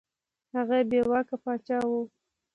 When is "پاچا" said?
1.43-1.79